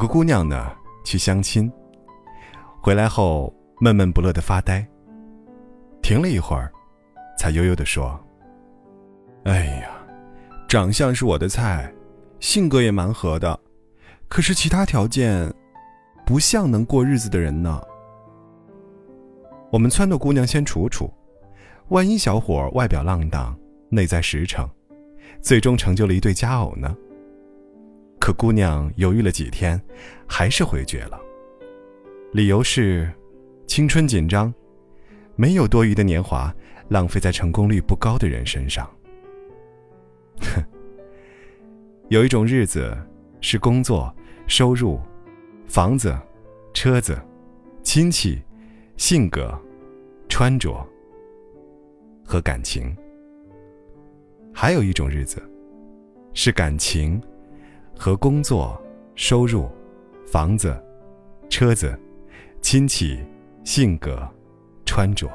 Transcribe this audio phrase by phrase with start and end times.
[0.00, 0.72] 个姑娘呢，
[1.04, 1.70] 去相亲，
[2.80, 4.82] 回来后闷闷不乐的发呆。
[6.00, 6.72] 停了一会儿，
[7.38, 8.18] 才悠悠的说
[9.44, 9.90] ：“哎呀，
[10.66, 11.92] 长相是我的菜，
[12.38, 13.60] 性格也蛮合的，
[14.26, 15.52] 可是其他条件，
[16.24, 17.78] 不像能过日子的人呢。
[19.70, 21.12] 我们撺掇姑娘先处处，
[21.88, 23.54] 万一小伙外表浪荡，
[23.90, 24.66] 内在实诚，
[25.42, 26.96] 最终成就了一对佳偶呢？”
[28.20, 29.80] 可姑娘犹豫了几天，
[30.28, 31.18] 还是回绝了。
[32.32, 33.10] 理由是，
[33.66, 34.52] 青春紧张，
[35.34, 36.54] 没有多余的年华
[36.88, 38.88] 浪费在成功率不高的人身上。
[40.40, 40.62] 哼，
[42.08, 42.96] 有一种日子，
[43.40, 44.14] 是工作、
[44.46, 45.00] 收入、
[45.66, 46.16] 房子、
[46.74, 47.18] 车子、
[47.82, 48.40] 亲戚、
[48.96, 49.58] 性格、
[50.28, 50.86] 穿着
[52.22, 52.94] 和感情；
[54.54, 55.42] 还有一种日子，
[56.34, 57.20] 是感情。
[58.02, 58.82] 和工作、
[59.14, 59.70] 收入、
[60.26, 60.82] 房子、
[61.50, 62.00] 车子、
[62.62, 63.22] 亲戚、
[63.62, 64.26] 性格、
[64.86, 65.28] 穿着，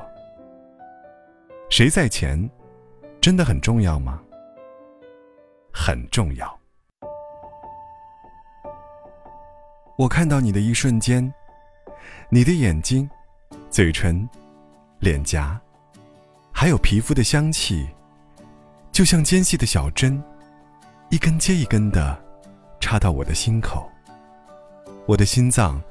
[1.69, 2.49] 谁在前，
[3.21, 4.19] 真的很重要吗？
[5.71, 6.59] 很重要。
[9.95, 11.31] 我看到你的一瞬间，
[12.29, 13.07] 你的眼睛、
[13.69, 14.27] 嘴唇、
[14.97, 15.61] 脸颊，
[16.51, 17.87] 还有皮肤的香气，
[18.91, 20.19] 就像尖细的小针，
[21.11, 22.24] 一根接一根的。
[22.85, 23.89] 插到我的心口，
[25.07, 25.81] 我的心脏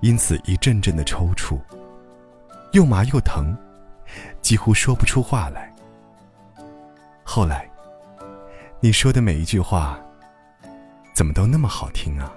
[0.00, 1.58] 因此一阵阵的抽搐，
[2.70, 3.52] 又麻又疼，
[4.42, 5.74] 几乎说不出话来。
[7.24, 7.68] 后来，
[8.78, 9.98] 你说的每一句话，
[11.12, 12.32] 怎么都那么好听啊？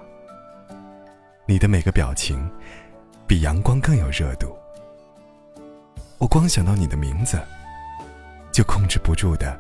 [1.46, 2.50] 你的每个表情，
[3.28, 4.58] 比阳光更有热度。
[6.18, 7.40] 我光想到你的名字，
[8.52, 9.56] 就控制不住的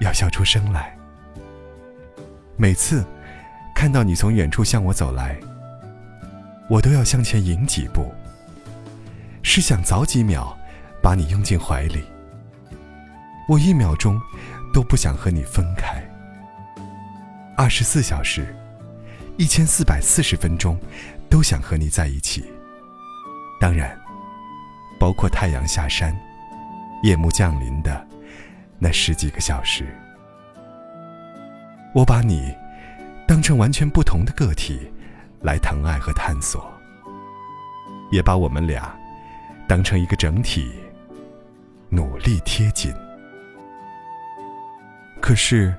[0.00, 0.94] 要笑出声来。
[2.58, 3.02] 每次。
[3.80, 5.40] 看到你从远处向我走来，
[6.68, 8.12] 我都要向前迎几步，
[9.42, 10.54] 是想早几秒
[11.02, 12.04] 把你拥进怀里。
[13.48, 14.20] 我一秒钟
[14.70, 15.98] 都不想和你分开。
[17.56, 18.54] 二十四小时，
[19.38, 20.78] 一千四百四十分钟，
[21.30, 22.44] 都想和你在一起。
[23.58, 23.98] 当然，
[24.98, 26.14] 包括太阳下山、
[27.02, 28.06] 夜幕降临的
[28.78, 29.86] 那十几个小时。
[31.94, 32.54] 我把你。
[33.30, 34.90] 当成完全不同的个体
[35.40, 36.68] 来疼爱和探索，
[38.10, 38.92] 也把我们俩
[39.68, 40.68] 当成一个整体，
[41.90, 42.92] 努力贴近。
[45.20, 45.72] 可是，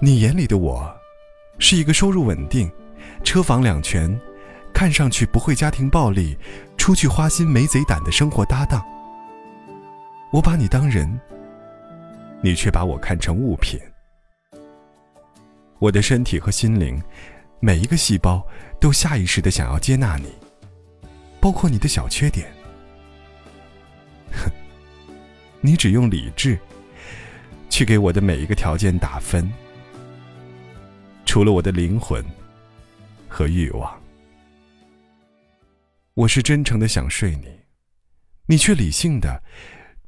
[0.00, 0.90] 你眼里的我，
[1.58, 2.72] 是一个收入稳定、
[3.22, 4.18] 车房两全、
[4.72, 6.34] 看上去不会家庭暴力、
[6.78, 8.82] 出去花心没贼胆的生活搭档。
[10.32, 11.20] 我把你当人，
[12.40, 13.78] 你却把我看成物品。
[15.78, 17.00] 我的身体和心灵，
[17.60, 18.44] 每一个细胞
[18.80, 20.26] 都下意识的想要接纳你，
[21.40, 22.52] 包括你的小缺点。
[24.32, 24.50] 哼，
[25.62, 26.58] 你只用理智
[27.70, 29.48] 去给我的每一个条件打分，
[31.24, 32.24] 除了我的灵魂
[33.28, 34.02] 和欲望。
[36.14, 37.60] 我是真诚的想睡你，
[38.46, 39.40] 你却理性的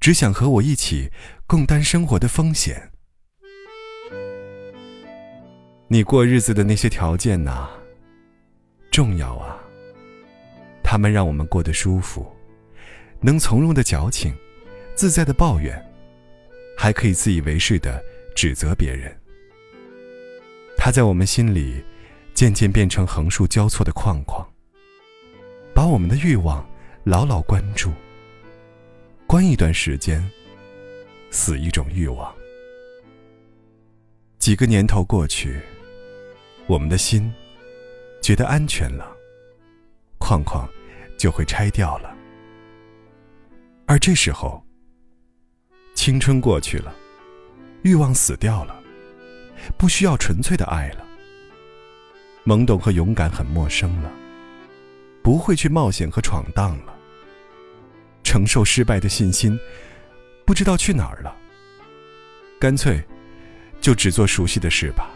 [0.00, 1.09] 只想和我一起
[1.47, 2.91] 共担生活的风险。
[5.92, 7.68] 你过日子的那些条件呐，
[8.92, 9.58] 重要啊。
[10.84, 12.24] 他们让我们过得舒服，
[13.20, 14.32] 能从容的矫情，
[14.94, 15.84] 自在的抱怨，
[16.78, 18.00] 还可以自以为是的
[18.36, 19.12] 指责别人。
[20.78, 21.82] 他在我们心里，
[22.34, 24.48] 渐渐变成横竖交错的框框，
[25.74, 26.64] 把我们的欲望
[27.02, 27.90] 牢牢关住。
[29.26, 30.24] 关一段时间，
[31.32, 32.32] 死一种欲望。
[34.38, 35.60] 几个年头过去。
[36.70, 37.34] 我们的心
[38.22, 39.04] 觉得安全了，
[40.19, 40.69] 框框
[41.19, 42.14] 就会拆掉了。
[43.86, 44.64] 而这时候，
[45.97, 46.94] 青春过去了，
[47.83, 48.80] 欲望死掉了，
[49.77, 51.04] 不需要纯粹的爱了。
[52.47, 54.12] 懵懂和勇敢很陌生了，
[55.24, 56.94] 不会去冒险和闯荡了。
[58.22, 59.59] 承受失败的信心
[60.47, 61.36] 不知道去哪儿了。
[62.60, 63.03] 干脆
[63.80, 65.10] 就只做熟悉的事吧。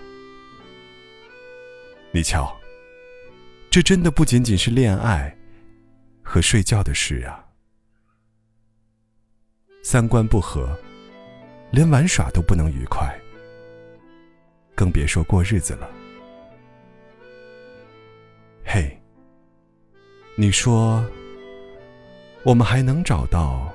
[2.15, 2.57] 你瞧，
[3.69, 5.37] 这真的不仅仅是恋爱
[6.23, 7.45] 和睡觉的事啊！
[9.83, 10.79] 三观不合，
[11.73, 13.13] 连玩耍都不能愉快，
[14.77, 15.91] 更别说过日子了。
[18.65, 18.97] 嘿，
[20.37, 21.05] 你说，
[22.45, 23.75] 我们还能找到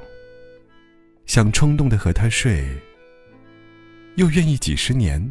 [1.26, 2.66] 想冲动的和他睡，
[4.16, 5.22] 又愿意几十年？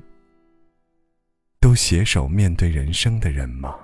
[1.69, 3.75] 都携手面对人生的人吗？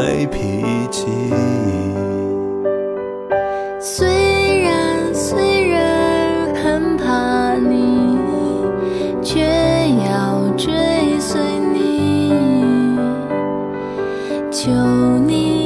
[0.00, 1.06] 没脾气。
[3.78, 8.16] 虽然虽然很怕你，
[9.22, 9.40] 却
[10.06, 10.72] 要追
[11.18, 11.38] 随
[11.74, 12.32] 你。
[14.50, 14.70] 求
[15.26, 15.59] 你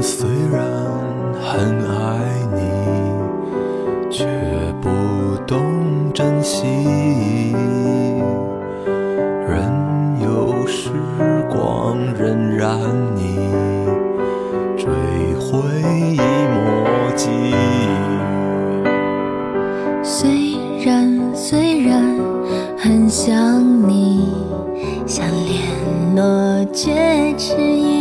[0.00, 0.64] 虽然
[1.40, 2.18] 很爱
[2.54, 2.60] 你，
[4.10, 4.24] 却
[4.80, 4.88] 不
[5.46, 6.66] 懂珍惜。
[9.46, 9.60] 任
[10.22, 10.90] 由时
[11.50, 12.78] 光荏苒
[13.16, 13.36] 你，
[14.76, 14.86] 追
[15.34, 15.58] 悔
[16.12, 16.16] 已
[16.54, 16.56] 莫
[17.16, 17.28] 及。
[20.02, 22.02] 虽然虽然
[22.78, 24.32] 很想你，
[25.06, 27.97] 想联络却迟疑，